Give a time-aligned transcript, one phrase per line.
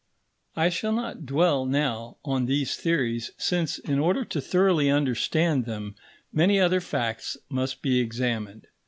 [0.55, 5.93] I shall not dwell now on these theories, since, in order to thoroughly understand them,
[6.33, 8.65] many other facts must be examined.